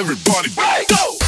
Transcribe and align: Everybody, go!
Everybody, 0.00 0.48
go! 0.88 1.19